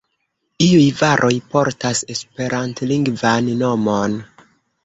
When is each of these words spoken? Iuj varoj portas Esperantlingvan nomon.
Iuj 0.67 0.85
varoj 1.01 1.31
portas 1.51 2.01
Esperantlingvan 2.15 3.55
nomon. 3.63 4.19